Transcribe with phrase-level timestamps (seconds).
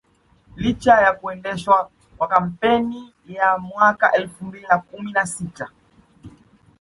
[0.55, 5.69] Licha ya kuendeshwa kwa kampeni ya mwaka elfu mbili na kumi na sita